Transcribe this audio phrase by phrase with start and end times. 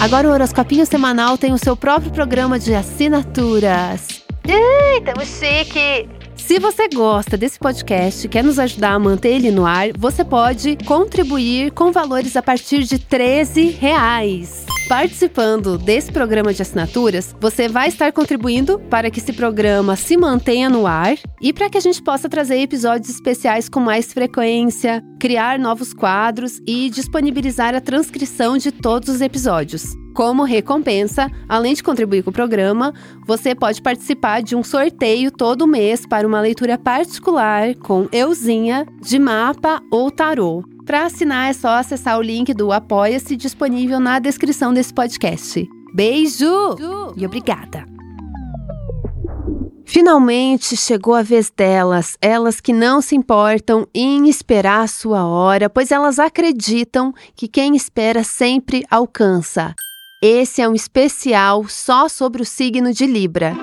[0.00, 4.22] Agora o Horoscopinho Semanal tem o seu próprio programa de assinaturas.
[4.46, 6.08] Ei, tamo chique!
[6.36, 10.24] Se você gosta desse podcast e quer nos ajudar a manter ele no ar, você
[10.24, 14.67] pode contribuir com valores a partir de 13 reais.
[14.88, 20.70] Participando desse programa de assinaturas, você vai estar contribuindo para que esse programa se mantenha
[20.70, 25.58] no ar e para que a gente possa trazer episódios especiais com mais frequência, criar
[25.58, 29.84] novos quadros e disponibilizar a transcrição de todos os episódios.
[30.14, 32.94] Como recompensa, além de contribuir com o programa,
[33.26, 39.18] você pode participar de um sorteio todo mês para uma leitura particular com euzinha de
[39.18, 40.64] mapa ou tarô.
[40.88, 45.68] Para assinar é só acessar o link do Apoia-se disponível na descrição desse podcast.
[45.94, 46.46] Beijo
[47.14, 47.84] e obrigada!
[49.84, 55.92] Finalmente chegou a vez delas, elas que não se importam em esperar sua hora, pois
[55.92, 59.74] elas acreditam que quem espera sempre alcança.
[60.22, 63.54] Esse é um especial só sobre o signo de Libra.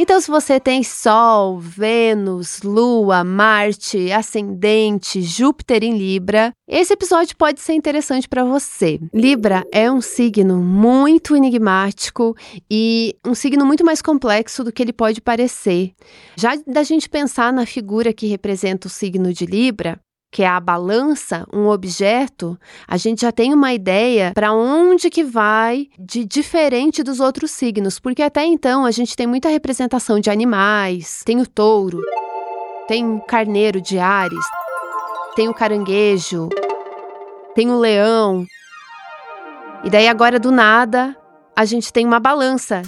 [0.00, 7.58] Então, se você tem Sol, Vênus, Lua, Marte, Ascendente, Júpiter em Libra, esse episódio pode
[7.60, 9.00] ser interessante para você.
[9.12, 12.36] Libra é um signo muito enigmático
[12.70, 15.90] e um signo muito mais complexo do que ele pode parecer.
[16.36, 19.98] Já da gente pensar na figura que representa o signo de Libra,
[20.30, 25.24] que é a balança, um objeto, a gente já tem uma ideia para onde que
[25.24, 30.30] vai de diferente dos outros signos, porque até então a gente tem muita representação de
[30.30, 32.02] animais, tem o touro,
[32.86, 34.44] tem o carneiro de Ares,
[35.34, 36.48] tem o caranguejo,
[37.54, 38.46] tem o leão.
[39.84, 41.16] E daí agora do nada,
[41.56, 42.82] a gente tem uma balança,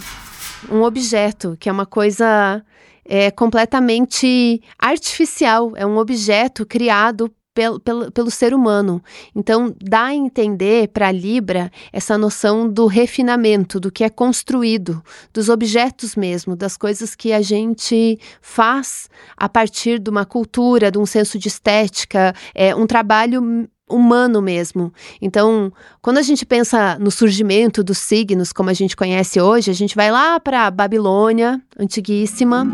[0.69, 2.63] um objeto, que é uma coisa
[3.05, 9.03] é completamente artificial, é um objeto criado pelo, pelo, pelo ser humano.
[9.35, 15.03] Então, dá a entender para Libra essa noção do refinamento, do que é construído,
[15.33, 20.97] dos objetos mesmo, das coisas que a gente faz a partir de uma cultura, de
[20.97, 24.93] um senso de estética, é um trabalho humano mesmo.
[25.21, 25.71] Então,
[26.01, 29.95] quando a gente pensa no surgimento dos signos, como a gente conhece hoje, a gente
[29.95, 32.65] vai lá para a Babilônia, antiguíssima.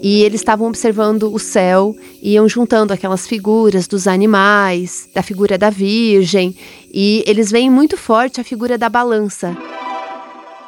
[0.00, 5.70] E eles estavam observando o céu, iam juntando aquelas figuras dos animais, da figura da
[5.70, 6.56] Virgem,
[6.92, 9.56] e eles veem muito forte a figura da balança.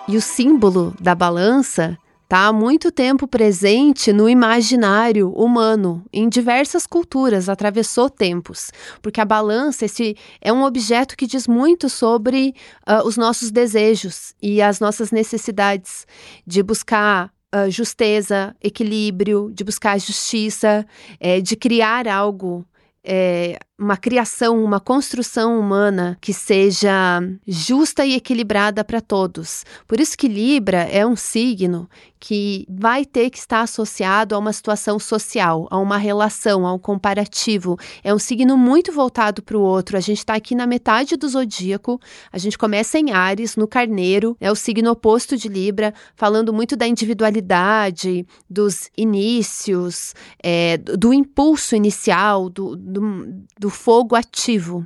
[0.09, 1.97] E o símbolo da balança
[2.30, 8.70] está há muito tempo presente no imaginário humano, em diversas culturas, atravessou tempos.
[9.02, 12.54] Porque a balança esse é um objeto que diz muito sobre
[12.88, 16.06] uh, os nossos desejos e as nossas necessidades
[16.46, 20.86] de buscar Uh, justeza, equilíbrio, de buscar justiça,
[21.18, 22.64] é, de criar algo
[23.02, 29.64] é, uma criação, uma construção humana que seja justa e equilibrada para todos.
[29.88, 31.88] Por isso que Libra é um signo
[32.20, 36.78] que vai ter que estar associado a uma situação social, a uma relação, a um
[36.78, 37.78] comparativo.
[38.04, 39.97] É um signo muito voltado para o outro.
[39.97, 41.98] A gente está aqui na metade do zodíaco,
[42.30, 46.76] a gente começa em Ares, no Carneiro, é o signo oposto de Libra, falando muito
[46.76, 54.84] da individualidade, dos inícios, é, do impulso inicial, do, do, do fogo ativo.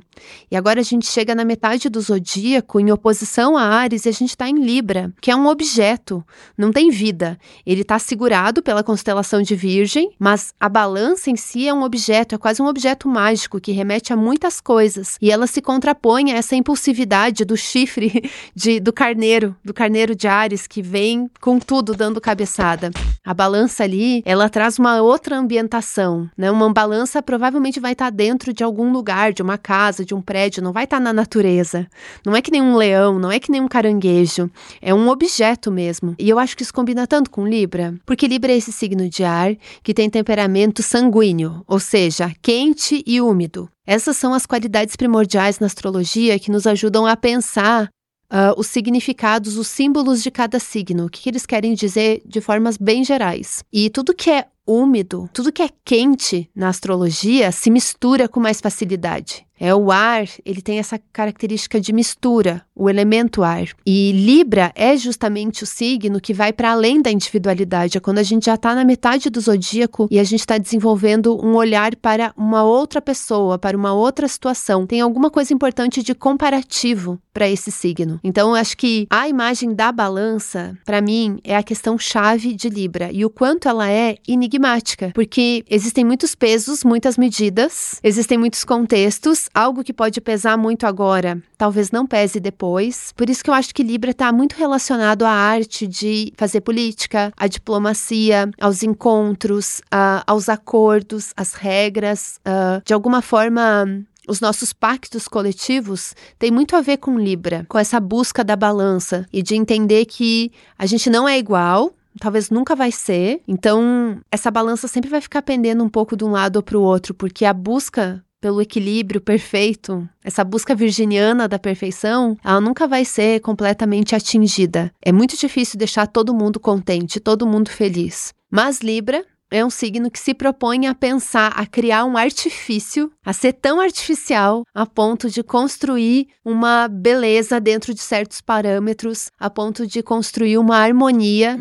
[0.49, 4.11] E agora a gente chega na metade do zodíaco em oposição a Ares e a
[4.11, 6.23] gente está em Libra, que é um objeto,
[6.57, 7.37] não tem vida.
[7.65, 12.35] Ele está segurado pela constelação de Virgem, mas a balança em si é um objeto,
[12.35, 15.17] é quase um objeto mágico que remete a muitas coisas.
[15.21, 20.27] E ela se contrapõe a essa impulsividade do chifre de, do carneiro, do carneiro de
[20.27, 22.91] Ares, que vem com tudo dando cabeçada.
[23.23, 26.51] A balança ali, ela traz uma outra ambientação, né?
[26.51, 30.13] Uma balança provavelmente vai estar tá dentro de algum algum lugar, de uma casa, de
[30.13, 31.87] um prédio, não vai estar tá na natureza.
[32.25, 34.51] Não é que nem um leão, não é que nem um caranguejo.
[34.81, 36.13] É um objeto mesmo.
[36.19, 39.23] E eu acho que isso combina tanto com Libra, porque Libra é esse signo de
[39.23, 43.69] ar que tem temperamento sanguíneo, ou seja, quente e úmido.
[43.87, 47.89] Essas são as qualidades primordiais na astrologia que nos ajudam a pensar
[48.27, 52.41] Uh, os significados, os símbolos de cada signo, o que, que, eles querem dizer de
[52.41, 53.63] formas bem gerais.
[53.71, 58.59] E tudo que é úmido, tudo que é quente na astrologia se mistura com mais
[58.59, 59.45] facilidade.
[59.59, 63.67] É o ar, ele tem essa característica de mistura, o elemento ar.
[63.85, 67.97] E Libra é justamente o signo que vai para além da individualidade.
[67.97, 71.39] É quando a gente já está na metade do zodíaco e a gente está desenvolvendo
[71.43, 74.85] um olhar para uma outra pessoa, para uma outra situação.
[74.85, 78.19] Tem alguma coisa importante de comparativo para esse signo.
[78.23, 82.69] Então, eu acho que a imagem da balança, para mim, é a questão chave de
[82.69, 88.63] Libra e o quanto ela é enigmática, porque existem muitos pesos, muitas medidas, existem muitos
[88.63, 93.11] contextos, algo que pode pesar muito agora, talvez não pese depois.
[93.15, 97.31] Por isso que eu acho que Libra está muito relacionado à arte de fazer política,
[97.37, 99.81] à diplomacia, aos encontros,
[100.25, 102.39] aos acordos, às regras,
[102.85, 107.99] de alguma forma os nossos pactos coletivos têm muito a ver com Libra, com essa
[107.99, 112.91] busca da balança e de entender que a gente não é igual, talvez nunca vai
[112.91, 113.41] ser.
[113.47, 116.81] Então, essa balança sempre vai ficar pendendo um pouco de um lado ou para o
[116.81, 123.03] outro, porque a busca pelo equilíbrio perfeito, essa busca virginiana da perfeição, ela nunca vai
[123.03, 124.91] ser completamente atingida.
[125.01, 128.33] É muito difícil deixar todo mundo contente, todo mundo feliz.
[128.51, 133.31] Mas Libra é um signo que se propõe a pensar, a criar um artifício, a
[133.31, 139.85] ser tão artificial a ponto de construir uma beleza dentro de certos parâmetros, a ponto
[139.87, 141.57] de construir uma harmonia.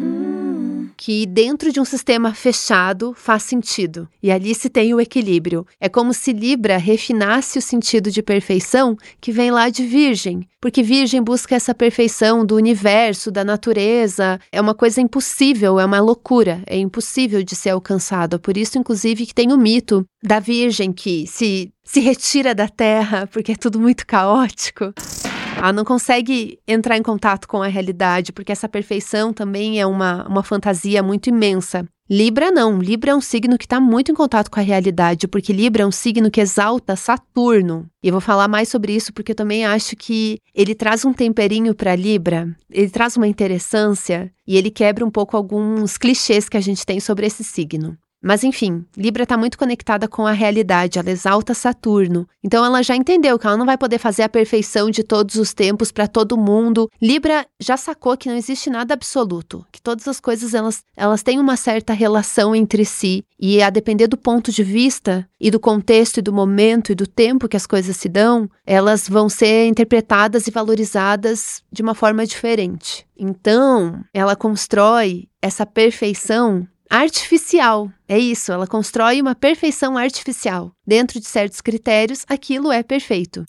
[0.96, 4.08] Que dentro de um sistema fechado faz sentido.
[4.23, 5.67] E ali se tem o equilíbrio.
[5.81, 10.82] É como se Libra refinasse o sentido de perfeição que vem lá de Virgem, porque
[10.82, 14.41] Virgem busca essa perfeição do universo, da natureza.
[14.50, 18.38] É uma coisa impossível, é uma loucura, é impossível de ser alcançado.
[18.38, 23.26] Por isso, inclusive, que tem o mito da Virgem que se, se retira da Terra
[23.26, 24.94] porque é tudo muito caótico.
[25.56, 30.26] Ela não consegue entrar em contato com a realidade, porque essa perfeição também é uma,
[30.26, 31.86] uma fantasia muito imensa.
[32.08, 32.80] Libra não.
[32.80, 35.86] Libra é um signo que está muito em contato com a realidade, porque Libra é
[35.86, 37.86] um signo que exalta Saturno.
[38.02, 41.14] E eu vou falar mais sobre isso porque eu também acho que ele traz um
[41.14, 46.58] temperinho para Libra, ele traz uma interessância e ele quebra um pouco alguns clichês que
[46.58, 47.96] a gente tem sobre esse signo.
[48.25, 52.26] Mas enfim, Libra está muito conectada com a realidade, ela exalta Saturno.
[52.43, 55.53] Então ela já entendeu que ela não vai poder fazer a perfeição de todos os
[55.53, 56.91] tempos para todo mundo.
[57.03, 61.38] Libra já sacou que não existe nada absoluto, que todas as coisas elas, elas têm
[61.38, 66.17] uma certa relação entre si e a depender do ponto de vista e do contexto
[66.17, 70.47] e do momento e do tempo que as coisas se dão, elas vão ser interpretadas
[70.47, 73.06] e valorizadas de uma forma diferente.
[73.15, 77.90] Então, ela constrói essa perfeição artificial.
[78.08, 80.72] É isso, ela constrói uma perfeição artificial.
[80.86, 83.44] Dentro de certos critérios, aquilo é perfeito.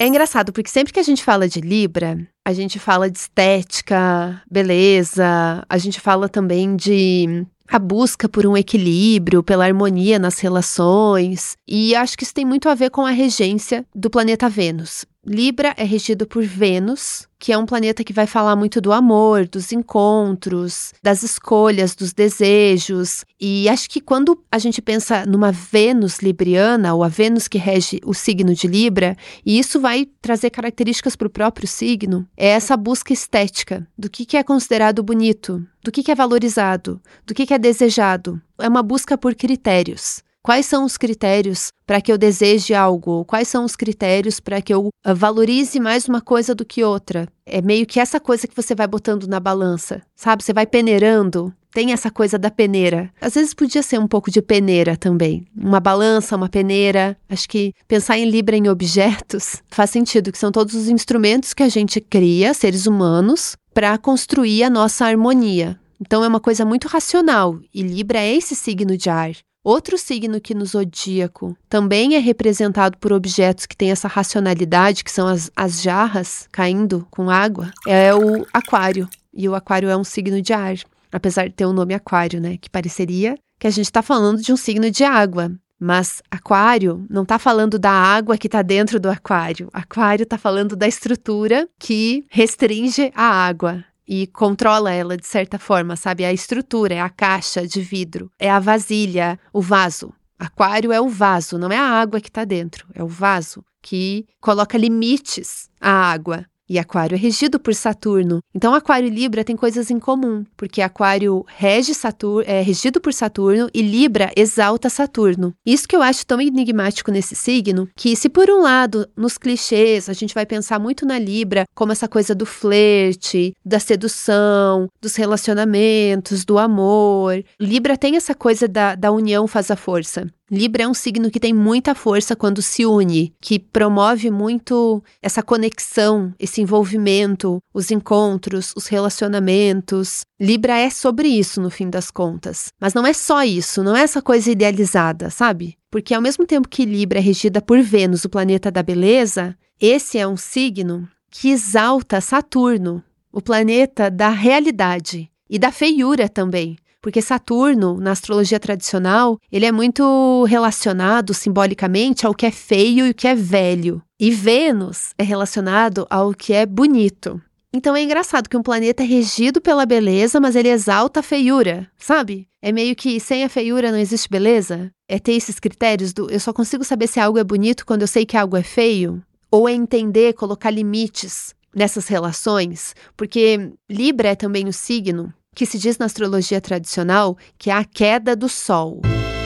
[0.00, 2.16] É engraçado porque sempre que a gente fala de Libra,
[2.46, 8.56] a gente fala de estética, beleza, a gente fala também de a busca por um
[8.56, 13.10] equilíbrio, pela harmonia nas relações, e acho que isso tem muito a ver com a
[13.10, 15.04] regência do planeta Vênus.
[15.26, 19.46] Libra é regido por Vênus, que é um planeta que vai falar muito do amor,
[19.46, 23.24] dos encontros, das escolhas, dos desejos.
[23.38, 28.00] E acho que quando a gente pensa numa Vênus libriana, ou a Vênus que rege
[28.04, 32.76] o signo de Libra, e isso vai trazer características para o próprio signo, é essa
[32.76, 38.40] busca estética do que, é considerado bonito, do que, é valorizado, do que é desejado.
[38.58, 40.22] É uma busca por critérios.
[40.48, 43.22] Quais são os critérios para que eu deseje algo?
[43.26, 47.28] Quais são os critérios para que eu ah, valorize mais uma coisa do que outra?
[47.44, 50.42] É meio que essa coisa que você vai botando na balança, sabe?
[50.42, 51.52] Você vai peneirando.
[51.70, 53.12] Tem essa coisa da peneira.
[53.20, 55.46] Às vezes podia ser um pouco de peneira também.
[55.54, 57.14] Uma balança, uma peneira.
[57.28, 61.62] Acho que pensar em Libra em objetos faz sentido, que são todos os instrumentos que
[61.62, 65.78] a gente cria, seres humanos, para construir a nossa harmonia.
[66.00, 69.32] Então é uma coisa muito racional, e Libra é esse signo de ar.
[69.62, 75.10] Outro signo que no zodíaco também é representado por objetos que têm essa racionalidade, que
[75.10, 79.08] são as, as jarras caindo com água, é o Aquário.
[79.32, 80.76] E o Aquário é um signo de ar,
[81.12, 82.56] apesar de ter o nome Aquário, né?
[82.56, 85.52] Que pareceria que a gente está falando de um signo de água.
[85.80, 89.68] Mas aquário não está falando da água que está dentro do aquário.
[89.72, 95.94] Aquário está falando da estrutura que restringe a água e controla ela de certa forma,
[95.94, 96.24] sabe?
[96.24, 100.14] A estrutura, é a caixa de vidro, é a vasilha, o vaso.
[100.38, 104.24] Aquário é o vaso, não é a água que está dentro, é o vaso que
[104.40, 106.46] coloca limites à água.
[106.68, 108.40] E Aquário é regido por Saturno.
[108.54, 113.12] Então, Aquário e Libra têm coisas em comum, porque Aquário rege Saturno, é regido por
[113.12, 115.54] Saturno e Libra exalta Saturno.
[115.64, 120.08] Isso que eu acho tão enigmático nesse signo, que se por um lado, nos clichês,
[120.08, 125.16] a gente vai pensar muito na Libra como essa coisa do flerte, da sedução, dos
[125.16, 130.26] relacionamentos, do amor, Libra tem essa coisa da, da união faz a força.
[130.50, 135.42] Libra é um signo que tem muita força quando se une, que promove muito essa
[135.42, 140.22] conexão, esse envolvimento, os encontros, os relacionamentos.
[140.40, 142.72] Libra é sobre isso no fim das contas.
[142.80, 145.76] Mas não é só isso, não é essa coisa idealizada, sabe?
[145.90, 150.18] Porque ao mesmo tempo que Libra é regida por Vênus, o planeta da beleza, esse
[150.18, 156.76] é um signo que exalta Saturno, o planeta da realidade e da feiura também.
[157.00, 163.10] Porque Saturno, na astrologia tradicional, ele é muito relacionado simbolicamente ao que é feio e
[163.10, 164.02] o que é velho.
[164.18, 167.40] E Vênus é relacionado ao que é bonito.
[167.72, 171.88] Então é engraçado que um planeta é regido pela beleza, mas ele exalta a feiura,
[171.98, 172.48] sabe?
[172.62, 174.90] É meio que sem a feiura não existe beleza.
[175.06, 178.08] É ter esses critérios do eu só consigo saber se algo é bonito quando eu
[178.08, 179.22] sei que algo é feio.
[179.50, 185.78] Ou é entender, colocar limites nessas relações, porque Libra é também o signo que se
[185.78, 189.00] diz na astrologia tradicional que é a queda do sol.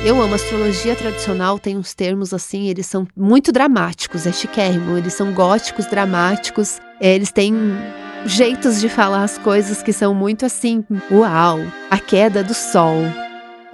[0.04, 5.14] Eu amo astrologia tradicional, tem uns termos assim, eles são muito dramáticos, é chiquérrimo, eles
[5.14, 7.54] são góticos, dramáticos, é, eles têm
[8.26, 12.96] jeitos de falar as coisas que são muito assim, uau, a queda do sol.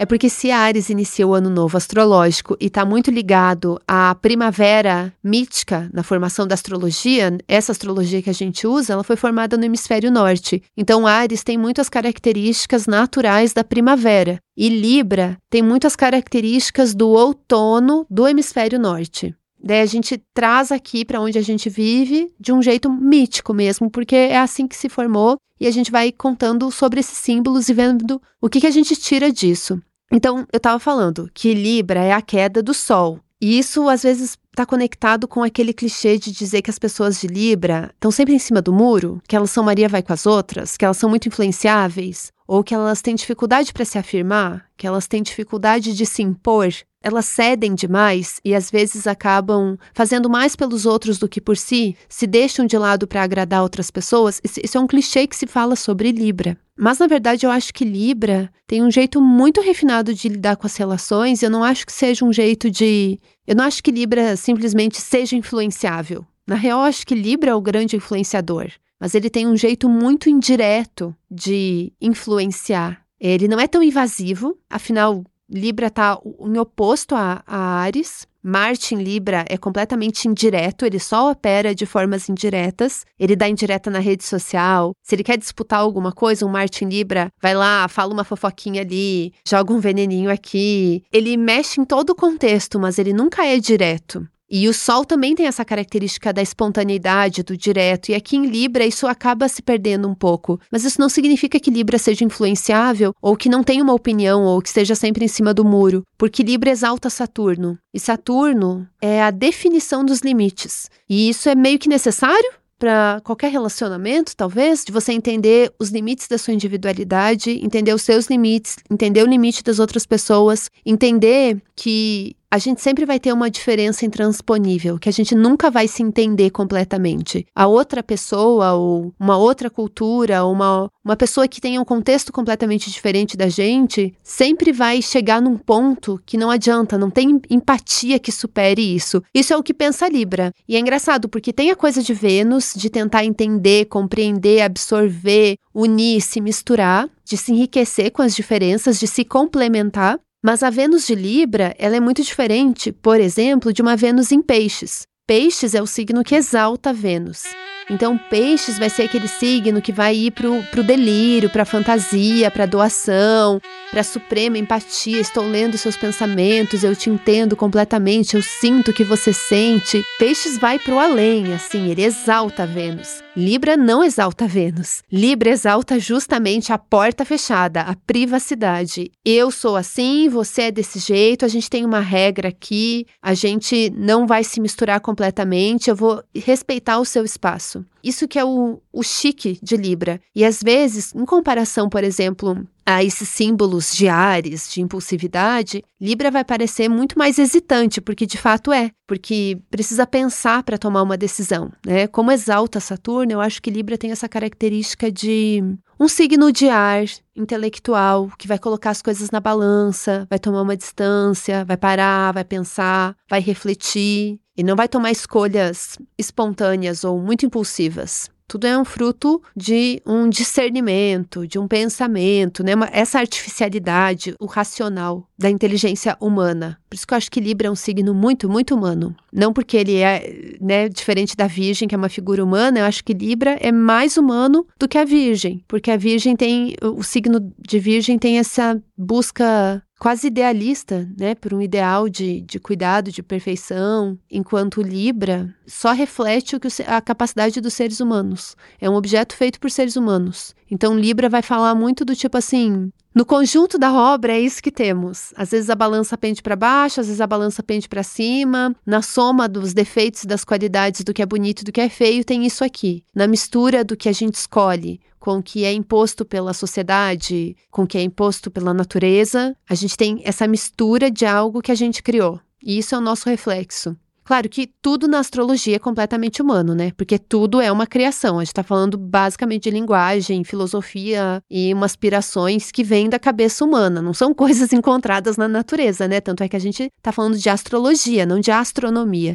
[0.00, 5.12] É porque se Ares inicia o ano novo astrológico e está muito ligado à primavera
[5.24, 9.64] mítica na formação da astrologia, essa astrologia que a gente usa, ela foi formada no
[9.64, 10.62] hemisfério norte.
[10.76, 18.06] Então Ares tem muitas características naturais da primavera e Libra tem muitas características do outono
[18.08, 19.34] do hemisfério norte.
[19.60, 23.90] Daí a gente traz aqui para onde a gente vive de um jeito mítico mesmo,
[23.90, 27.74] porque é assim que se formou e a gente vai contando sobre esses símbolos e
[27.74, 29.82] vendo o que, que a gente tira disso.
[30.10, 33.20] Então, eu estava falando que Libra é a queda do Sol.
[33.40, 37.28] E isso, às vezes, está conectado com aquele clichê de dizer que as pessoas de
[37.28, 40.76] Libra estão sempre em cima do muro, que elas são Maria vai com as outras,
[40.76, 45.06] que elas são muito influenciáveis, ou que elas têm dificuldade para se afirmar, que elas
[45.06, 50.84] têm dificuldade de se impor elas cedem demais e às vezes acabam fazendo mais pelos
[50.84, 54.40] outros do que por si, se deixam de lado para agradar outras pessoas.
[54.44, 56.58] Isso é um clichê que se fala sobre Libra.
[56.76, 60.66] Mas na verdade eu acho que Libra tem um jeito muito refinado de lidar com
[60.66, 61.42] as relações.
[61.42, 63.18] Eu não acho que seja um jeito de.
[63.46, 66.26] Eu não acho que Libra simplesmente seja influenciável.
[66.46, 68.70] Na real, eu acho que Libra é o grande influenciador.
[69.00, 73.02] Mas ele tem um jeito muito indireto de influenciar.
[73.20, 78.26] Ele não é tão invasivo, afinal, Libra está em oposto a, a Ares.
[78.42, 83.04] Marte em Libra é completamente indireto, ele só opera de formas indiretas.
[83.18, 84.92] Ele dá indireta na rede social.
[85.02, 88.82] Se ele quer disputar alguma coisa, um Marte em Libra vai lá, fala uma fofoquinha
[88.82, 91.02] ali, joga um veneninho aqui.
[91.12, 94.26] Ele mexe em todo o contexto, mas ele nunca é direto.
[94.50, 98.86] E o Sol também tem essa característica da espontaneidade, do direto, e aqui em Libra
[98.86, 100.58] isso acaba se perdendo um pouco.
[100.70, 104.62] Mas isso não significa que Libra seja influenciável, ou que não tenha uma opinião, ou
[104.62, 107.78] que esteja sempre em cima do muro, porque Libra exalta Saturno.
[107.92, 110.88] E Saturno é a definição dos limites.
[111.08, 116.28] E isso é meio que necessário para qualquer relacionamento, talvez, de você entender os limites
[116.28, 122.36] da sua individualidade, entender os seus limites, entender o limite das outras pessoas, entender que
[122.50, 126.50] a gente sempre vai ter uma diferença intransponível, que a gente nunca vai se entender
[126.50, 127.46] completamente.
[127.54, 132.32] A outra pessoa, ou uma outra cultura, ou uma, uma pessoa que tenha um contexto
[132.32, 138.18] completamente diferente da gente, sempre vai chegar num ponto que não adianta, não tem empatia
[138.18, 139.22] que supere isso.
[139.34, 140.52] Isso é o que pensa Libra.
[140.66, 146.22] E é engraçado, porque tem a coisa de Vênus, de tentar entender, compreender, absorver, unir,
[146.22, 150.18] se misturar, de se enriquecer com as diferenças, de se complementar.
[150.42, 154.40] Mas a Vênus de Libra, ela é muito diferente, por exemplo, de uma Vênus em
[154.40, 155.02] Peixes.
[155.26, 157.42] Peixes é o signo que exalta Vênus.
[157.90, 162.66] Então, peixes vai ser aquele signo que vai ir pro, pro delírio, pra fantasia, pra
[162.66, 165.18] doação, pra suprema empatia.
[165.20, 170.04] Estou lendo seus pensamentos, eu te entendo completamente, eu sinto o que você sente.
[170.18, 173.22] Peixes vai pro além, assim, ele exalta Vênus.
[173.34, 175.02] Libra não exalta Vênus.
[175.10, 179.10] Libra exalta justamente a porta fechada, a privacidade.
[179.24, 183.90] Eu sou assim, você é desse jeito, a gente tem uma regra aqui, a gente
[183.96, 188.18] não vai se misturar completamente, eu vou respeitar o seu espaço isso.
[188.18, 190.20] Isso que é o, o chique de Libra.
[190.34, 196.30] E às vezes, em comparação, por exemplo, a esses símbolos de Ares, de impulsividade, Libra
[196.30, 201.16] vai parecer muito mais hesitante, porque de fato é, porque precisa pensar para tomar uma
[201.16, 202.06] decisão, né?
[202.06, 205.62] Como exalta Saturno, eu acho que Libra tem essa característica de
[206.00, 207.04] um signo de ar
[207.36, 212.44] intelectual que vai colocar as coisas na balança, vai tomar uma distância, vai parar, vai
[212.44, 218.28] pensar, vai refletir e não vai tomar escolhas espontâneas ou muito impulsivas.
[218.48, 222.72] Tudo é um fruto de um discernimento, de um pensamento, né?
[222.92, 226.80] Essa artificialidade, o racional da inteligência humana.
[226.88, 229.14] Por isso que eu acho que Libra é um signo muito, muito humano.
[229.30, 233.04] Não porque ele é né, diferente da Virgem, que é uma figura humana, eu acho
[233.04, 235.62] que Libra é mais humano do que a Virgem.
[235.68, 236.74] Porque a Virgem tem.
[236.82, 242.60] O signo de Virgem tem essa busca quase idealista, né, por um ideal de, de
[242.60, 248.56] cuidado, de perfeição, enquanto Libra só reflete o que a capacidade dos seres humanos.
[248.80, 250.54] É um objeto feito por seres humanos.
[250.70, 254.70] Então Libra vai falar muito do tipo assim, no conjunto da obra é isso que
[254.70, 255.32] temos.
[255.34, 258.72] Às vezes a balança pende para baixo, às vezes a balança pende para cima.
[258.86, 261.88] Na soma dos defeitos e das qualidades do que é bonito e do que é
[261.88, 263.02] feio, tem isso aqui.
[263.12, 267.82] Na mistura do que a gente escolhe com o que é imposto pela sociedade, com
[267.82, 271.74] o que é imposto pela natureza, a gente tem essa mistura de algo que a
[271.74, 272.38] gente criou.
[272.62, 273.96] E isso é o nosso reflexo.
[274.28, 276.92] Claro que tudo na astrologia é completamente humano, né?
[276.98, 278.36] Porque tudo é uma criação.
[278.36, 283.64] A gente está falando basicamente de linguagem, filosofia e umas aspirações que vêm da cabeça
[283.64, 284.02] humana.
[284.02, 286.20] Não são coisas encontradas na natureza, né?
[286.20, 289.34] Tanto é que a gente está falando de astrologia, não de astronomia.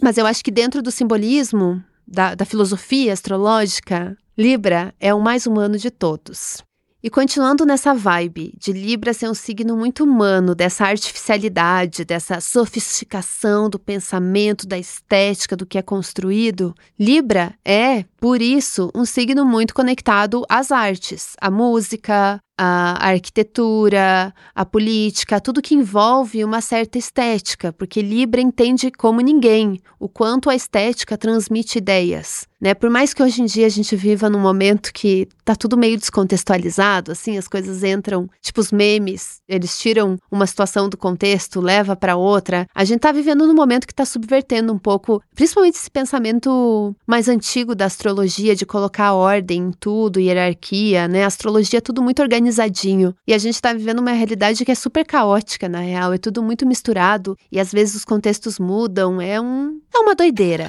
[0.00, 5.46] Mas eu acho que dentro do simbolismo, da, da filosofia astrológica, Libra é o mais
[5.46, 6.64] humano de todos.
[7.06, 13.68] E continuando nessa vibe de Libra ser um signo muito humano, dessa artificialidade, dessa sofisticação
[13.68, 19.74] do pensamento, da estética, do que é construído, Libra é, por isso, um signo muito
[19.74, 27.72] conectado às artes, à música, a arquitetura, a política, tudo que envolve uma certa estética,
[27.72, 32.46] porque Libra entende como ninguém o quanto a estética transmite ideias.
[32.64, 32.72] Né?
[32.72, 35.98] Por mais que hoje em dia a gente viva num momento que tá tudo meio
[35.98, 41.94] descontextualizado, assim, as coisas entram, tipo os memes, eles tiram uma situação do contexto, leva
[41.94, 42.66] para outra.
[42.74, 47.28] A gente tá vivendo num momento que tá subvertendo um pouco, principalmente esse pensamento mais
[47.28, 51.24] antigo da astrologia de colocar ordem em tudo, hierarquia, né?
[51.24, 53.14] A astrologia é tudo muito organizadinho.
[53.26, 56.42] E a gente tá vivendo uma realidade que é super caótica, na real, é tudo
[56.42, 60.68] muito misturado e às vezes os contextos mudam, é um é uma doideira.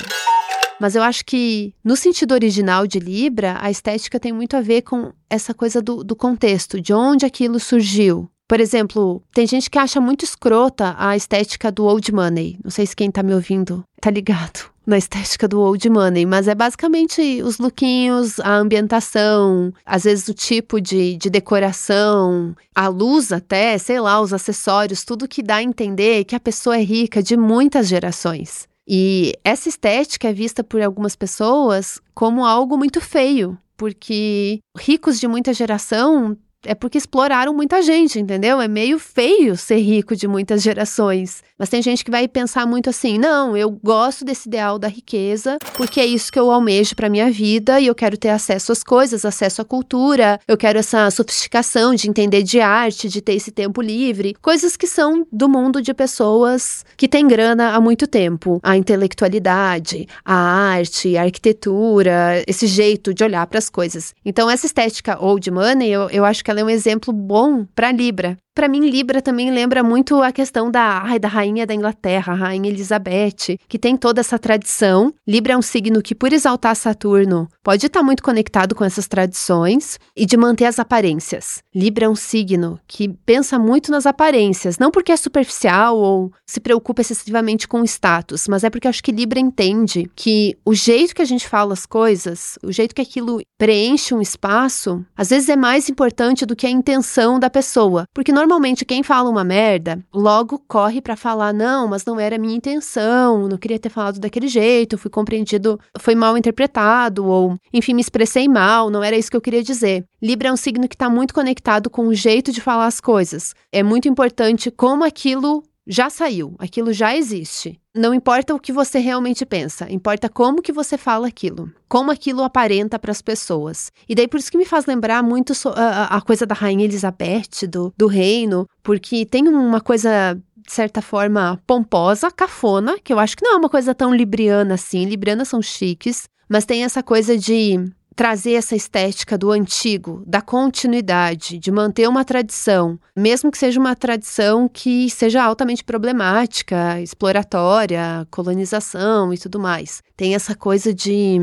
[0.79, 4.81] Mas eu acho que, no sentido original de Libra, a estética tem muito a ver
[4.81, 8.29] com essa coisa do, do contexto, de onde aquilo surgiu.
[8.45, 12.59] Por exemplo, tem gente que acha muito escrota a estética do old money.
[12.63, 16.47] Não sei se quem tá me ouvindo tá ligado na estética do old money, mas
[16.47, 23.31] é basicamente os lookinhos, a ambientação, às vezes o tipo de, de decoração, a luz
[23.31, 27.23] até, sei lá, os acessórios, tudo que dá a entender que a pessoa é rica
[27.23, 28.67] de muitas gerações.
[28.87, 35.27] E essa estética é vista por algumas pessoas como algo muito feio, porque ricos de
[35.27, 38.59] muita geração é porque exploraram muita gente, entendeu?
[38.61, 41.43] É meio feio ser rico de muitas gerações.
[41.57, 45.57] Mas tem gente que vai pensar muito assim: não, eu gosto desse ideal da riqueza,
[45.75, 48.83] porque é isso que eu almejo para minha vida e eu quero ter acesso às
[48.83, 53.51] coisas, acesso à cultura, eu quero essa sofisticação de entender de arte, de ter esse
[53.51, 58.59] tempo livre, coisas que são do mundo de pessoas que têm grana há muito tempo.
[58.61, 64.13] A intelectualidade, a arte, a arquitetura, esse jeito de olhar para as coisas.
[64.25, 67.91] Então, essa estética old money, eu, eu acho que ela é um exemplo bom para
[67.91, 68.37] Libra.
[68.55, 72.35] Para mim, Libra também lembra muito a questão da, ai, da rainha da Inglaterra, a
[72.37, 75.13] rainha Elizabeth, que tem toda essa tradição.
[75.27, 79.09] Libra é um signo que, por exaltar Saturno, pode estar tá muito conectado com essas
[79.09, 81.61] tradições e de manter as aparências.
[81.75, 86.61] Libra é um signo que pensa muito nas aparências, não porque é superficial ou se
[86.61, 91.13] preocupa excessivamente com o status, mas é porque acho que Libra entende que o jeito
[91.13, 95.49] que a gente fala as coisas, o jeito que aquilo preenche um espaço, às vezes
[95.49, 99.99] é mais importante do que a intenção da pessoa, porque normalmente quem fala uma merda,
[100.13, 104.47] logo corre para falar: não, mas não era minha intenção, não queria ter falado daquele
[104.47, 109.35] jeito, fui compreendido, foi mal interpretado, ou enfim, me expressei mal, não era isso que
[109.35, 110.05] eu queria dizer.
[110.21, 113.55] Libra é um signo que está muito conectado com o jeito de falar as coisas.
[113.71, 117.79] É muito importante como aquilo já saiu, aquilo já existe.
[117.93, 122.43] Não importa o que você realmente pensa, importa como que você fala aquilo, como aquilo
[122.43, 123.91] aparenta para as pessoas.
[124.07, 127.67] E daí por isso que me faz lembrar muito a, a coisa da rainha Elizabeth,
[127.69, 133.37] do, do reino, porque tem uma coisa de certa forma pomposa, cafona, que eu acho
[133.37, 135.05] que não é uma coisa tão libriana assim.
[135.05, 137.79] Librianas são chiques, mas tem essa coisa de
[138.15, 143.95] trazer essa estética do antigo, da continuidade, de manter uma tradição, mesmo que seja uma
[143.95, 150.01] tradição que seja altamente problemática, exploratória, colonização e tudo mais.
[150.15, 151.37] Tem essa coisa de,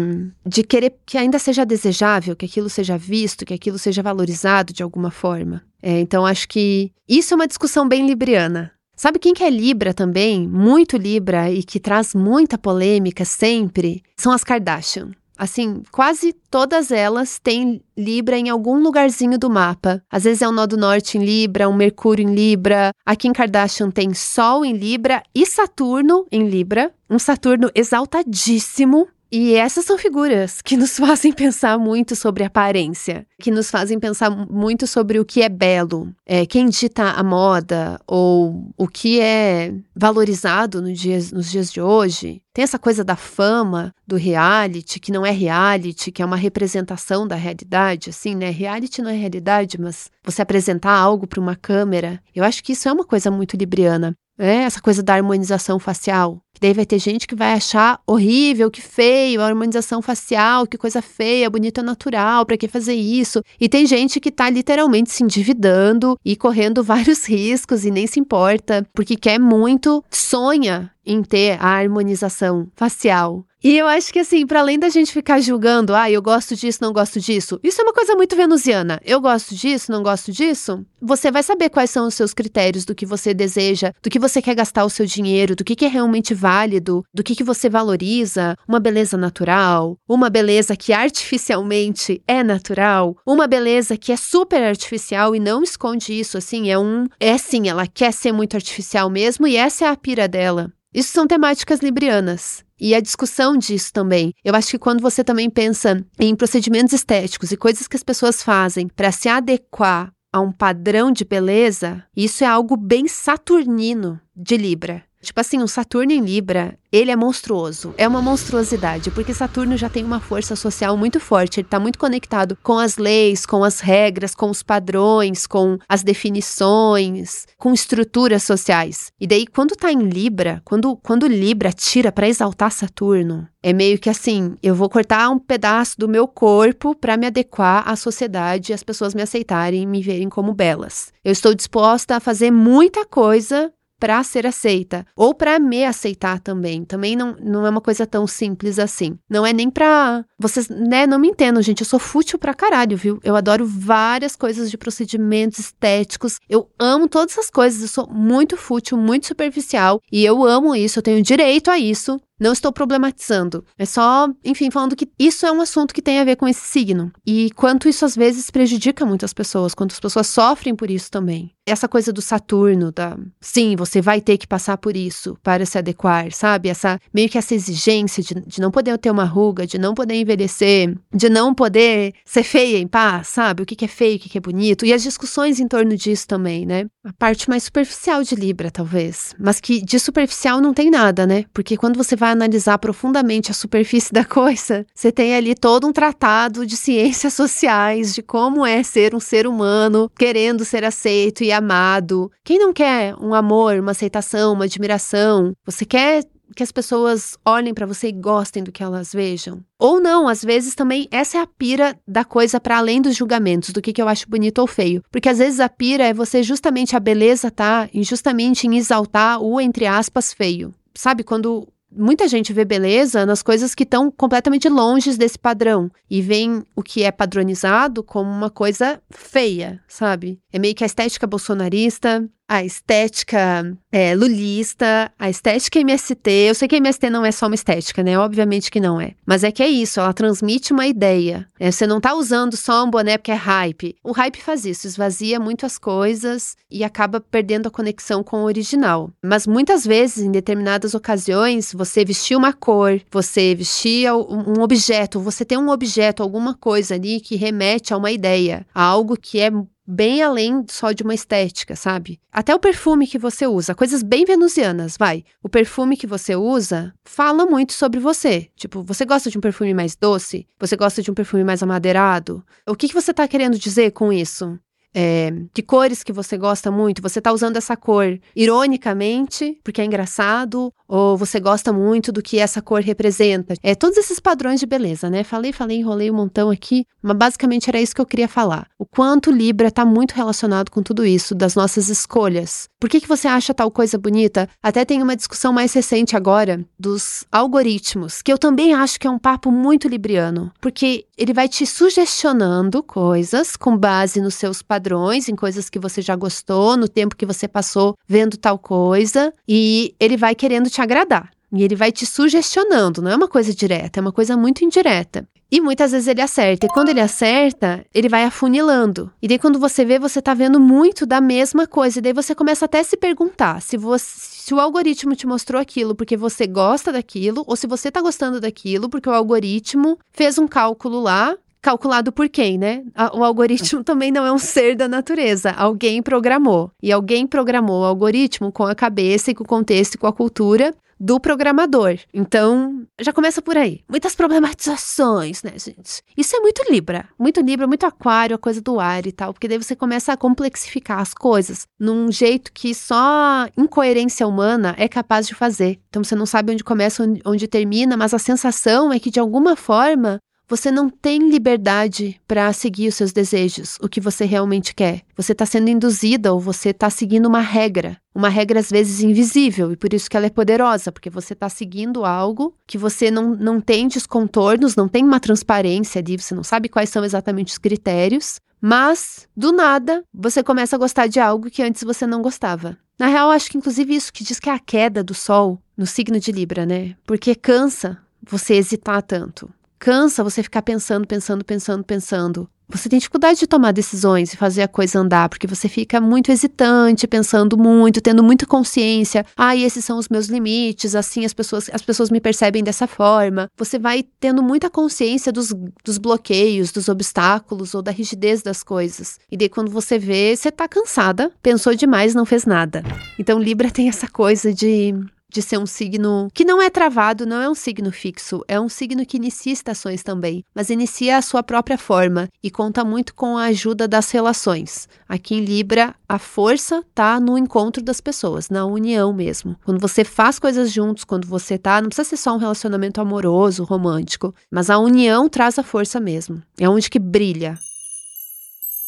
[0.47, 4.83] de querer que ainda seja desejável, que aquilo seja visto, que aquilo seja valorizado de
[4.83, 5.63] alguma forma.
[5.83, 8.73] É, então, acho que isso é uma discussão bem libriana.
[8.97, 10.47] Sabe quem que é Libra também?
[10.47, 14.03] Muito Libra e que traz muita polêmica sempre?
[14.17, 15.11] São as Kardashian.
[15.37, 20.03] Assim, quase todas elas têm Libra em algum lugarzinho do mapa.
[20.11, 22.93] Às vezes é um nó do norte em Libra, um Mercúrio em Libra.
[23.05, 26.93] Aqui em Kardashian tem Sol em Libra e Saturno em Libra.
[27.09, 29.09] Um Saturno exaltadíssimo.
[29.35, 34.29] E essas são figuras que nos fazem pensar muito sobre aparência, que nos fazem pensar
[34.29, 39.73] muito sobre o que é belo, é, quem dita a moda ou o que é
[39.97, 42.43] valorizado no dia, nos dias de hoje.
[42.53, 47.27] Tem essa coisa da fama, do reality, que não é reality, que é uma representação
[47.27, 48.51] da realidade, assim, né?
[48.51, 52.87] Reality não é realidade, mas você apresentar algo para uma câmera, eu acho que isso
[52.87, 54.15] é uma coisa muito libriana.
[54.39, 56.43] É, essa coisa da harmonização facial.
[56.63, 61.03] Daí vai ter gente que vai achar horrível, que feio, a harmonização facial, que coisa
[61.03, 63.43] feia, bonita natural, para que fazer isso?
[63.61, 68.21] E tem gente que tá literalmente se endividando e correndo vários riscos e nem se
[68.21, 73.45] importa, porque quer muito, sonha em ter a harmonização facial.
[73.65, 76.81] E eu acho que assim, para além da gente ficar julgando, ah, eu gosto disso,
[76.83, 79.01] não gosto disso, isso é uma coisa muito venusiana.
[79.05, 80.85] Eu gosto disso, não gosto disso.
[81.01, 84.43] Você vai saber quais são os seus critérios do que você deseja, do que você
[84.43, 87.69] quer gastar o seu dinheiro, do que, que é realmente válido, do que, que você
[87.69, 94.63] valoriza, uma beleza natural, uma beleza que artificialmente é natural, uma beleza que é super
[94.63, 99.09] artificial e não esconde isso, assim, é um, é sim, ela quer ser muito artificial
[99.09, 100.71] mesmo e essa é a pira dela.
[100.93, 102.63] Isso são temáticas librianas.
[102.79, 104.35] E a discussão disso também.
[104.45, 108.43] Eu acho que quando você também pensa em procedimentos estéticos e coisas que as pessoas
[108.43, 114.57] fazem para se adequar a um padrão de beleza, isso é algo bem saturnino de
[114.57, 115.05] Libra.
[115.23, 117.95] Tipo assim, um Saturno em Libra, ele é monstruoso.
[117.97, 121.61] É uma monstruosidade, porque Saturno já tem uma força social muito forte.
[121.61, 126.03] Ele está muito conectado com as leis, com as regras, com os padrões, com as
[126.03, 129.13] definições, com estruturas sociais.
[129.21, 133.99] E daí, quando tá em Libra, quando, quando Libra tira para exaltar Saturno, é meio
[133.99, 138.73] que assim: eu vou cortar um pedaço do meu corpo para me adequar à sociedade
[138.73, 141.13] e as pessoas me aceitarem e me verem como belas.
[141.25, 146.85] Eu estou disposta a fazer muita coisa para ser aceita ou para me aceitar também.
[146.85, 149.17] Também não, não é uma coisa tão simples assim.
[149.31, 150.25] Não é nem pra.
[150.37, 151.83] Vocês, né, não me entendam, gente.
[151.83, 153.21] Eu sou fútil pra caralho, viu?
[153.23, 156.41] Eu adoro várias coisas de procedimentos estéticos.
[156.49, 157.81] Eu amo todas essas coisas.
[157.81, 160.01] Eu sou muito fútil, muito superficial.
[160.11, 162.21] E eu amo isso, eu tenho direito a isso.
[162.43, 163.65] Não estou problematizando.
[163.79, 166.61] É só, enfim, falando que isso é um assunto que tem a ver com esse
[166.61, 167.13] signo.
[167.25, 171.53] E quanto isso às vezes prejudica muitas pessoas, quanto as pessoas sofrem por isso também.
[171.65, 175.79] Essa coisa do Saturno, da sim, você vai ter que passar por isso para se
[175.79, 176.69] adequar, sabe?
[176.69, 180.17] Essa meio que essa exigência de, de não poder ter uma ruga, de não poder
[180.17, 183.63] envelhecer, de não poder ser feia em paz, sabe?
[183.63, 184.85] O que, que é feio, o que, que é bonito.
[184.85, 186.87] E as discussões em torno disso também, né?
[187.05, 189.35] A parte mais superficial de Libra, talvez.
[189.37, 191.45] Mas que de superficial não tem nada, né?
[191.53, 195.93] Porque quando você vai analisar profundamente a superfície da coisa, você tem ali todo um
[195.93, 201.51] tratado de ciências sociais, de como é ser um ser humano querendo ser aceito e
[201.51, 202.31] amado.
[202.45, 205.53] Quem não quer um amor, uma aceitação, uma admiração?
[205.67, 206.23] Você quer
[206.55, 209.63] que as pessoas olhem para você e gostem do que elas vejam.
[209.79, 213.71] Ou não, às vezes também essa é a pira da coisa para além dos julgamentos,
[213.71, 215.03] do que, que eu acho bonito ou feio.
[215.11, 219.61] Porque às vezes a pira é você justamente a beleza tá justamente em exaltar o
[219.61, 220.75] entre aspas feio.
[220.95, 226.23] Sabe, quando muita gente vê beleza nas coisas que estão completamente longe desse padrão e
[226.23, 230.39] vem o que é padronizado como uma coisa feia, sabe?
[230.53, 236.31] É meio que a estética bolsonarista, a estética é, lulista, a estética MST.
[236.31, 238.19] Eu sei que MST não é só uma estética, né?
[238.19, 239.15] Obviamente que não é.
[239.25, 241.49] Mas é que é isso, ela transmite uma ideia.
[241.59, 243.97] É, você não tá usando só um boné porque é hype.
[244.05, 248.45] O hype faz isso, esvazia muito as coisas e acaba perdendo a conexão com o
[248.45, 249.11] original.
[249.25, 255.43] Mas muitas vezes, em determinadas ocasiões, você vestir uma cor, você vestir um objeto, você
[255.43, 259.51] tem um objeto, alguma coisa ali que remete a uma ideia, a algo que é
[259.93, 262.19] bem além só de uma estética, sabe?
[262.33, 265.23] Até o perfume que você usa, coisas bem venusianas, vai.
[265.43, 268.49] O perfume que você usa fala muito sobre você.
[268.57, 270.47] Tipo, você gosta de um perfume mais doce?
[270.59, 272.43] Você gosta de um perfume mais amadeirado?
[272.67, 274.59] O que, que você está querendo dizer com isso?
[274.95, 279.85] É, que cores que você gosta muito, você está usando essa cor ironicamente, porque é
[279.85, 283.55] engraçado, ou você gosta muito do que essa cor representa.
[283.63, 285.25] É, todos esses padrões de beleza, né?
[285.25, 288.67] Falei, falei, enrolei um montão aqui, mas basicamente era isso que eu queria falar.
[288.79, 292.69] O quanto Libra está muito relacionado com tudo isso, das nossas escolhas.
[292.79, 294.49] Por que, que você acha tal coisa bonita?
[294.63, 299.11] Até tem uma discussão mais recente agora dos algoritmos, que eu também acho que é
[299.11, 304.82] um papo muito libriano, porque ele vai te sugestionando coisas com base nos seus padrões,
[305.29, 309.95] em coisas que você já gostou, no tempo que você passou vendo tal coisa, e
[309.99, 311.31] ele vai querendo te agradar.
[311.53, 315.29] E ele vai te sugestionando, não é uma coisa direta, é uma coisa muito indireta.
[315.51, 316.65] E muitas vezes ele acerta.
[316.65, 319.13] E quando ele acerta, ele vai afunilando.
[319.21, 321.99] E daí, quando você vê, você tá vendo muito da mesma coisa.
[321.99, 325.61] E daí você começa até a se perguntar se, você, se o algoritmo te mostrou
[325.61, 330.39] aquilo porque você gosta daquilo, ou se você tá gostando daquilo porque o algoritmo fez
[330.39, 332.85] um cálculo lá calculado por quem, né?
[333.15, 335.53] O algoritmo também não é um ser da natureza.
[335.53, 336.71] Alguém programou.
[336.83, 340.13] E alguém programou o algoritmo com a cabeça e com o contexto e com a
[340.13, 341.99] cultura do programador.
[342.15, 343.81] Então, já começa por aí.
[343.89, 346.01] Muitas problematizações, né, gente?
[346.17, 347.09] Isso é muito Libra.
[347.19, 349.33] Muito Libra, muito Aquário, a coisa do ar e tal.
[349.33, 354.87] Porque daí você começa a complexificar as coisas num jeito que só incoerência humana é
[354.87, 355.81] capaz de fazer.
[355.89, 359.57] Então, você não sabe onde começa, onde, termina, mas a sensação é que, de alguma
[359.57, 360.21] forma,
[360.53, 365.01] você não tem liberdade para seguir os seus desejos, o que você realmente quer.
[365.17, 367.97] Você está sendo induzida ou você está seguindo uma regra.
[368.15, 371.49] Uma regra às vezes invisível, e por isso que ela é poderosa, porque você está
[371.49, 376.45] seguindo algo que você não, não tem descontornos, não tem uma transparência ali, você não
[376.45, 381.51] sabe quais são exatamente os critérios, mas do nada você começa a gostar de algo
[381.51, 382.77] que antes você não gostava.
[382.99, 385.87] Na real, acho que inclusive isso que diz que é a queda do sol no
[385.87, 386.95] signo de Libra, né?
[387.07, 389.51] Porque cansa você hesitar tanto
[389.83, 392.49] cansa você ficar pensando, pensando, pensando, pensando.
[392.69, 396.31] Você tem dificuldade de tomar decisões e fazer a coisa andar, porque você fica muito
[396.31, 399.27] hesitante, pensando muito, tendo muita consciência.
[399.37, 403.51] Ah, esses são os meus limites, assim as pessoas, as pessoas me percebem dessa forma.
[403.59, 405.53] Você vai tendo muita consciência dos,
[405.85, 409.19] dos bloqueios, dos obstáculos ou da rigidez das coisas.
[409.31, 412.85] E daí, quando você vê, você tá cansada, pensou demais, não fez nada.
[413.19, 414.95] Então, Libra tem essa coisa de
[415.33, 418.69] de ser um signo que não é travado, não é um signo fixo, é um
[418.69, 423.39] signo que inicia estações também, mas inicia a sua própria forma e conta muito com
[423.39, 424.89] a ajuda das relações.
[425.09, 429.57] Aqui em Libra, a força tá no encontro das pessoas, na união mesmo.
[429.65, 433.65] Quando você faz coisas juntos, quando você tá, não precisa ser só um relacionamento amoroso,
[433.65, 436.43] romântico, mas a união traz a força mesmo.
[436.59, 437.59] É onde que brilha.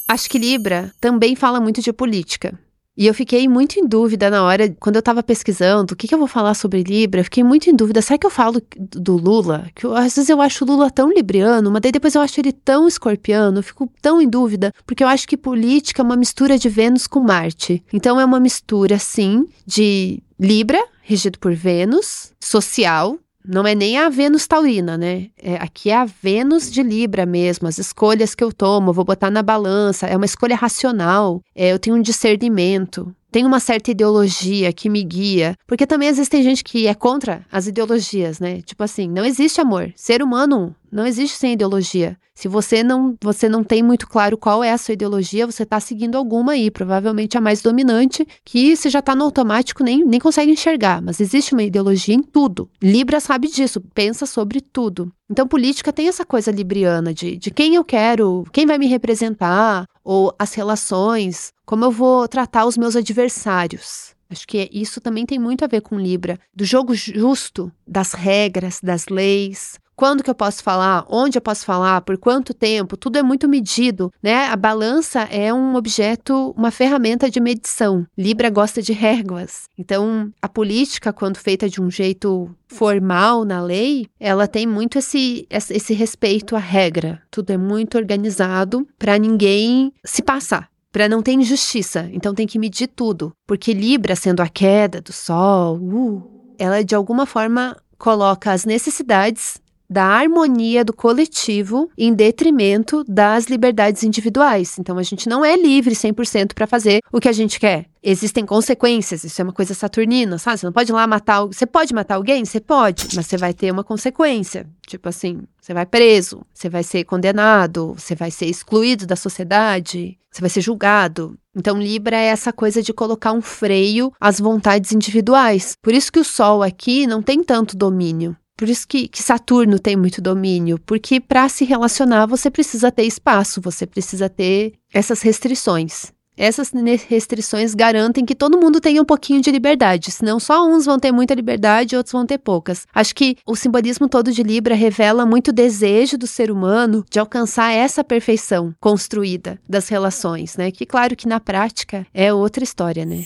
[0.07, 2.59] Acho que Libra também fala muito de política.
[2.96, 6.14] E eu fiquei muito em dúvida na hora, quando eu tava pesquisando, o que, que
[6.14, 9.16] eu vou falar sobre Libra, eu fiquei muito em dúvida, será que eu falo do
[9.16, 9.68] Lula?
[9.74, 12.40] Que eu, às vezes eu acho o Lula tão libriano, mas daí depois eu acho
[12.40, 16.16] ele tão escorpiano, eu fico tão em dúvida, porque eu acho que política é uma
[16.16, 17.83] mistura de Vênus com Marte.
[17.92, 24.09] Então é uma mistura, sim, de Libra, regido por Vênus, social, não é nem a
[24.09, 25.28] Vênus taurina, né?
[25.38, 29.30] É, aqui é a Vênus de Libra mesmo, as escolhas que eu tomo, vou botar
[29.30, 34.72] na balança, é uma escolha racional, é, eu tenho um discernimento, tem uma certa ideologia
[34.72, 38.62] que me guia, porque também às vezes tem gente que é contra as ideologias, né?
[38.62, 39.92] Tipo assim, não existe amor.
[39.96, 42.16] Ser humano não existe sem ideologia.
[42.37, 45.80] Se você não, você não tem muito claro qual é a sua ideologia, você está
[45.80, 50.20] seguindo alguma aí, provavelmente a mais dominante, que você já está no automático, nem, nem
[50.20, 51.02] consegue enxergar.
[51.02, 52.70] Mas existe uma ideologia em tudo.
[52.80, 55.12] Libra sabe disso, pensa sobre tudo.
[55.28, 59.87] Então, política tem essa coisa libriana de, de quem eu quero, quem vai me representar,
[60.04, 64.14] ou as relações, como eu vou tratar os meus adversários.
[64.30, 68.80] Acho que isso também tem muito a ver com Libra, do jogo justo, das regras,
[68.83, 73.18] das leis, quando que eu posso falar, onde eu posso falar, por quanto tempo, tudo
[73.18, 74.46] é muito medido, né?
[74.46, 78.07] A balança é um objeto, uma ferramenta de medição.
[78.16, 79.68] Libra gosta de réguas.
[79.78, 85.46] Então, a política, quando feita de um jeito formal na lei, ela tem muito esse,
[85.50, 87.22] esse respeito à regra.
[87.30, 92.09] Tudo é muito organizado para ninguém se passar para não ter injustiça.
[92.12, 96.94] Então tem que medir tudo, porque Libra sendo a queda do sol, uh, ela de
[96.94, 104.79] alguma forma coloca as necessidades da harmonia do coletivo em detrimento das liberdades individuais.
[104.79, 107.87] Então a gente não é livre 100% para fazer o que a gente quer.
[108.03, 110.59] Existem consequências, isso é uma coisa saturnina, sabe?
[110.59, 113.55] Você não pode ir lá matar, você pode matar alguém, você pode, mas você vai
[113.55, 114.66] ter uma consequência.
[114.87, 120.18] Tipo assim, você vai preso, você vai ser condenado, você vai ser excluído da sociedade,
[120.31, 121.38] você vai ser julgado.
[121.57, 125.77] Então, Libra é essa coisa de colocar um freio às vontades individuais.
[125.81, 128.37] Por isso que o Sol aqui não tem tanto domínio.
[128.57, 133.05] Por isso que, que Saturno tem muito domínio, porque para se relacionar você precisa ter
[133.05, 136.12] espaço, você precisa ter essas restrições.
[136.37, 136.73] Essas
[137.09, 141.12] restrições garantem que todo mundo tenha um pouquinho de liberdade, senão só uns vão ter
[141.12, 142.87] muita liberdade e outros vão ter poucas.
[142.93, 147.73] Acho que o simbolismo todo de Libra revela muito desejo do ser humano de alcançar
[147.73, 150.73] essa perfeição construída das relações, né?
[150.73, 153.25] Que claro que na prática é outra história, né?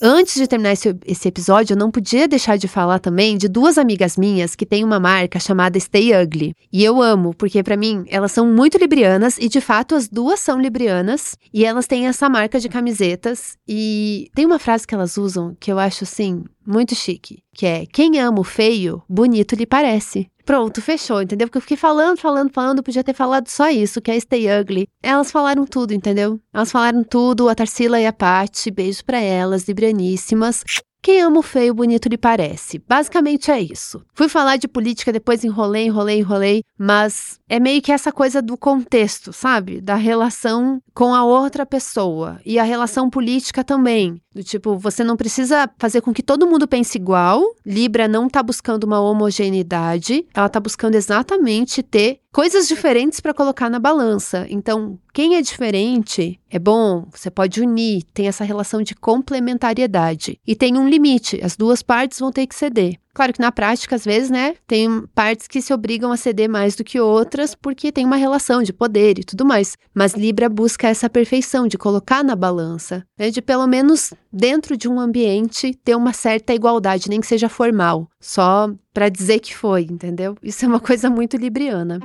[0.00, 3.78] Antes de terminar esse, esse, episódio, eu não podia deixar de falar também de duas
[3.78, 6.54] amigas minhas que têm uma marca chamada Stay Ugly.
[6.70, 10.38] E eu amo, porque para mim elas são muito librianas e de fato as duas
[10.38, 11.38] são librianas.
[11.52, 13.56] E elas têm essa marca de camisetas.
[13.66, 17.86] E tem uma frase que elas usam que eu acho assim muito chique, que é:
[17.86, 20.28] quem ama o feio, bonito lhe parece.
[20.46, 21.48] Pronto, fechou, entendeu?
[21.48, 24.86] Porque eu fiquei falando, falando, falando, podia ter falado só isso, que é Stay Ugly.
[25.02, 26.40] Elas falaram tudo, entendeu?
[26.54, 30.62] Elas falaram tudo, a Tarsila e a Paty, beijo para elas, librianíssimas.
[31.02, 32.78] Quem ama o feio, bonito lhe parece.
[32.78, 34.04] Basicamente é isso.
[34.14, 38.56] Fui falar de política, depois enrolei, enrolei, enrolei, mas é meio que essa coisa do
[38.56, 39.80] contexto, sabe?
[39.80, 42.40] Da relação com a outra pessoa.
[42.44, 44.20] E a relação política também.
[44.34, 47.42] Do tipo, você não precisa fazer com que todo mundo pense igual.
[47.64, 53.70] Libra não tá buscando uma homogeneidade, ela tá buscando exatamente ter coisas diferentes para colocar
[53.70, 54.46] na balança.
[54.50, 60.38] Então, quem é diferente é bom, você pode unir, tem essa relação de complementariedade.
[60.46, 62.98] E tem um limite, as duas partes vão ter que ceder.
[63.16, 66.76] Claro que na prática, às vezes, né, tem partes que se obrigam a ceder mais
[66.76, 69.74] do que outras porque tem uma relação de poder e tudo mais.
[69.94, 74.86] Mas Libra busca essa perfeição de colocar na balança, né, de pelo menos dentro de
[74.86, 79.84] um ambiente ter uma certa igualdade, nem que seja formal, só para dizer que foi,
[79.90, 80.36] entendeu?
[80.42, 82.00] Isso é uma coisa muito libriana.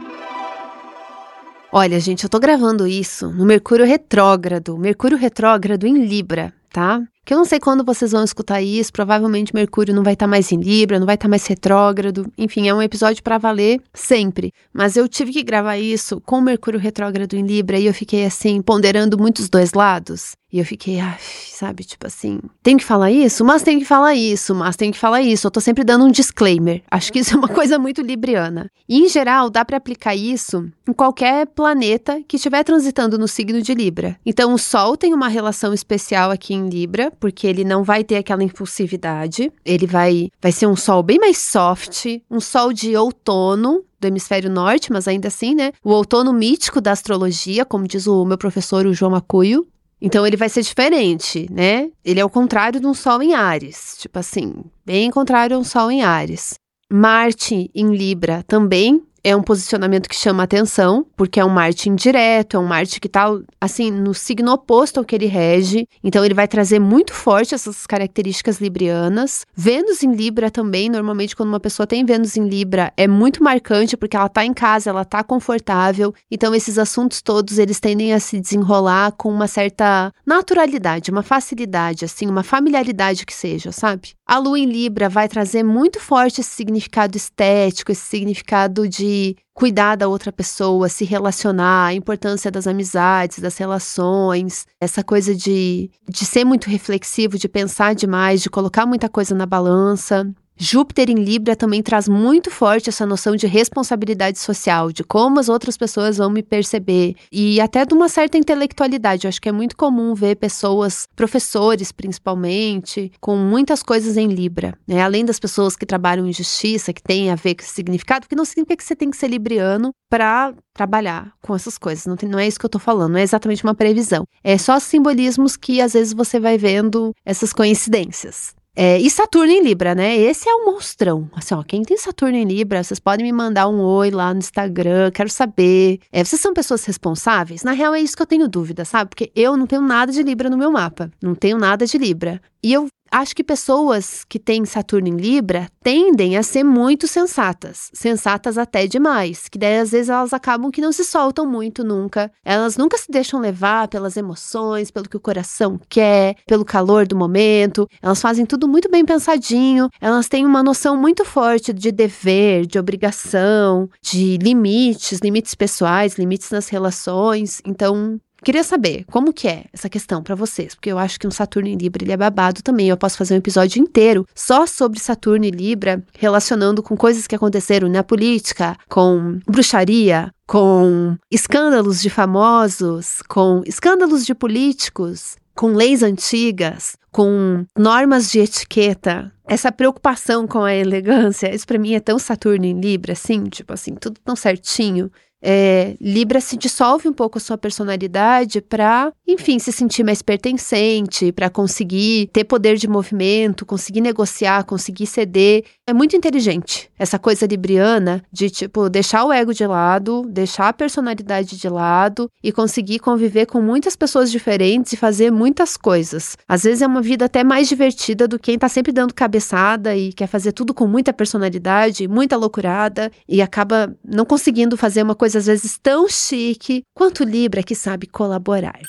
[1.74, 7.02] Olha, gente, eu tô gravando isso no Mercúrio retrógrado, Mercúrio retrógrado em Libra, tá?
[7.24, 10.30] Que eu não sei quando vocês vão escutar isso, provavelmente Mercúrio não vai estar tá
[10.30, 12.32] mais em Libra, não vai estar tá mais retrógrado.
[12.38, 14.52] Enfim, é um episódio para valer sempre.
[14.74, 18.62] Mas eu tive que gravar isso com Mercúrio retrógrado em Libra e eu fiquei assim,
[18.62, 20.36] ponderando muitos dois lados.
[20.52, 23.46] E eu fiquei, sabe, tipo assim, tem que falar isso?
[23.46, 25.48] Mas tem que falar isso, mas tem que falar isso.
[25.48, 26.84] Eu tô sempre dando um disclaimer.
[26.92, 28.70] Acho que isso é uma coisa muito libriana.
[28.90, 33.62] E em geral, dá para aplicar isso em qualquer planeta que estiver transitando no signo
[33.62, 34.20] de Libra.
[34.26, 38.18] Então, o Sol tem uma relação especial aqui em Libra, porque ele não vai ter
[38.18, 39.52] aquela impulsividade.
[39.66, 44.50] Ele vai vai ser um sol bem mais soft, um sol de outono, do hemisfério
[44.50, 45.72] norte, mas ainda assim, né?
[45.84, 49.68] O outono mítico da astrologia, como diz o meu professor, o João Macuio.
[50.02, 51.92] Então ele vai ser diferente, né?
[52.04, 55.64] Ele é o contrário de um Sol em Ares, tipo assim, bem contrário a um
[55.64, 56.56] Sol em Ares.
[56.92, 62.58] Marte em Libra também é um posicionamento que chama atenção, porque é um Marte indireto,
[62.58, 63.28] é um Marte que está,
[63.60, 65.88] assim, no signo oposto ao que ele rege.
[66.04, 69.46] Então, ele vai trazer muito forte essas características librianas.
[69.56, 73.96] Vênus em Libra também, normalmente, quando uma pessoa tem Vênus em Libra, é muito marcante,
[73.96, 76.14] porque ela está em casa, ela está confortável.
[76.30, 82.06] Então, esses assuntos todos, eles tendem a se desenrolar com uma certa naturalidade, uma facilidade,
[82.06, 84.14] assim, uma familiaridade que seja, sabe?
[84.26, 89.11] A Lua em Libra vai trazer muito forte esse significado estético, esse significado de
[89.54, 95.90] cuidar da outra pessoa, se relacionar, a importância das amizades, das relações, essa coisa de,
[96.10, 100.28] de ser muito reflexivo, de pensar demais, de colocar muita coisa na balança.
[100.64, 105.50] Júpiter em Libra também traz muito forte essa noção de responsabilidade social, de como as
[105.50, 109.26] outras pessoas vão me perceber e até de uma certa intelectualidade.
[109.26, 114.78] Eu acho que é muito comum ver pessoas, professores principalmente, com muitas coisas em Libra,
[114.88, 115.02] né?
[115.02, 118.36] Além das pessoas que trabalham em justiça, que têm a ver com esse significado, porque
[118.36, 122.06] não significa que você tem que ser libriano para trabalhar com essas coisas.
[122.06, 124.26] Não, tem, não é isso que eu tô falando, não é exatamente uma previsão.
[124.44, 128.54] É só simbolismos que às vezes você vai vendo essas coincidências.
[128.74, 130.16] É, e Saturno em Libra, né?
[130.16, 131.30] Esse é o monstrão.
[131.34, 134.40] Assim, ó, quem tem Saturno em Libra, vocês podem me mandar um oi lá no
[134.40, 136.00] Instagram, quero saber.
[136.12, 137.64] É, vocês são pessoas responsáveis?
[137.64, 139.10] Na real, é isso que eu tenho dúvida, sabe?
[139.10, 141.12] Porque eu não tenho nada de Libra no meu mapa.
[141.22, 142.42] Não tenho nada de Libra.
[142.64, 147.90] E eu acho que pessoas que têm Saturno em Libra tendem a ser muito sensatas,
[147.94, 152.32] sensatas até demais, que daí às vezes elas acabam que não se soltam muito nunca.
[152.46, 157.16] Elas nunca se deixam levar pelas emoções, pelo que o coração quer, pelo calor do
[157.16, 157.88] momento.
[158.02, 159.90] Elas fazem tudo muito bem pensadinho.
[160.00, 166.50] Elas têm uma noção muito forte de dever, de obrigação, de limites, limites pessoais, limites
[166.52, 167.62] nas relações.
[167.66, 171.32] Então, Queria saber como que é essa questão para vocês, porque eu acho que um
[171.32, 172.90] Saturno em Libra ele é babado também.
[172.90, 177.36] Eu posso fazer um episódio inteiro só sobre Saturno e Libra, relacionando com coisas que
[177.36, 186.02] aconteceram na política, com bruxaria, com escândalos de famosos, com escândalos de políticos, com leis
[186.02, 192.18] antigas, com normas de etiqueta, essa preocupação com a elegância, isso para mim é tão
[192.18, 195.12] Saturno em Libra, assim, tipo assim, tudo tão certinho.
[195.42, 201.32] É, Libra se dissolve um pouco a sua personalidade para enfim, se sentir mais pertencente,
[201.32, 205.64] para conseguir ter poder de movimento, conseguir negociar, conseguir ceder.
[205.92, 210.74] É muito inteligente essa coisa libriana de tipo deixar o ego de lado, deixar a
[210.74, 216.38] personalidade de lado e conseguir conviver com muitas pessoas diferentes e fazer muitas coisas.
[216.48, 219.94] Às vezes é uma vida até mais divertida do que quem tá sempre dando cabeçada
[219.94, 225.14] e quer fazer tudo com muita personalidade, muita loucurada e acaba não conseguindo fazer uma
[225.14, 228.80] coisa às vezes tão chique quanto Libra que sabe colaborar.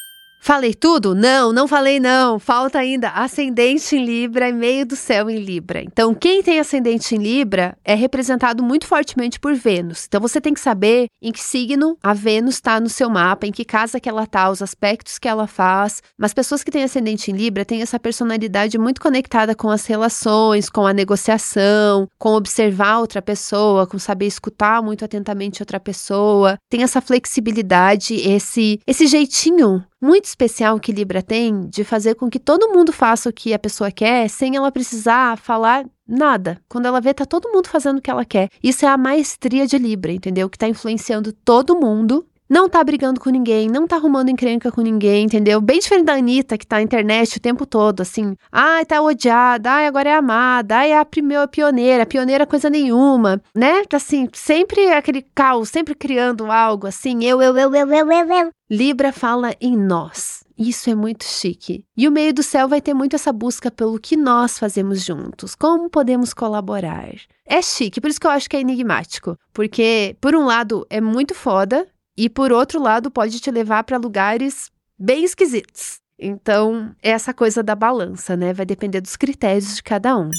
[0.45, 1.15] Falei tudo?
[1.15, 2.37] Não, não falei não.
[2.37, 5.81] Falta ainda ascendente em Libra e meio do céu em Libra.
[5.81, 10.05] Então, quem tem ascendente em Libra é representado muito fortemente por Vênus.
[10.09, 13.53] Então, você tem que saber em que signo a Vênus está no seu mapa, em
[13.53, 16.03] que casa que ela está, os aspectos que ela faz.
[16.19, 20.69] Mas pessoas que têm ascendente em Libra têm essa personalidade muito conectada com as relações,
[20.69, 26.59] com a negociação, com observar outra pessoa, com saber escutar muito atentamente outra pessoa.
[26.69, 32.41] Tem essa flexibilidade, esse esse jeitinho muito especial que Libra tem de fazer com que
[32.41, 36.61] todo mundo faça o que a pessoa quer sem ela precisar falar nada.
[36.69, 38.51] Quando ela vê, tá todo mundo fazendo o que ela quer.
[38.61, 40.51] Isso é a maestria de Libra, entendeu?
[40.51, 44.83] Que tá influenciando todo mundo não tá brigando com ninguém, não tá arrumando encrenca com
[44.83, 45.59] ninguém, entendeu?
[45.59, 48.37] Bem diferente da Anitta, que tá na internet o tempo todo, assim.
[48.53, 53.41] Ai, tá odiada, ai, agora é amada, ai, é a primeira pioneira, pioneira coisa nenhuma,
[53.57, 53.85] né?
[53.91, 58.51] Assim, sempre aquele caos, sempre criando algo, assim, eu, eu, eu, eu, eu, eu, eu.
[58.71, 60.45] Libra fala em nós.
[60.59, 61.85] Isso é muito chique.
[61.97, 65.55] E o meio do céu vai ter muito essa busca pelo que nós fazemos juntos,
[65.55, 67.15] como podemos colaborar.
[67.45, 69.37] É chique, por isso que eu acho que é enigmático.
[69.53, 71.87] Porque, por um lado, é muito foda,
[72.17, 76.01] e por outro lado pode te levar para lugares bem esquisitos.
[76.19, 78.53] Então, é essa coisa da balança, né?
[78.53, 80.31] Vai depender dos critérios de cada um.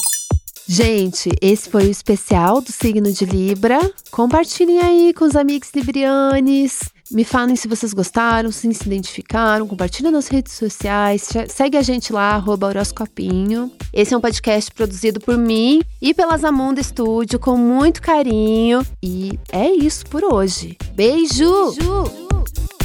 [0.68, 3.80] Gente, esse foi o especial do signo de Libra.
[4.12, 6.80] Compartilhem aí com os amigos librianes.
[7.14, 12.12] Me falem se vocês gostaram, se se identificaram, compartilhem nas redes sociais, segue a gente
[12.12, 13.72] lá, arroba horoscopinho.
[13.94, 18.84] Esse é um podcast produzido por mim e pela Zamunda Studio com muito carinho.
[19.02, 20.76] E é isso por hoje.
[20.96, 21.76] Beijo!
[21.76, 22.83] Beijo!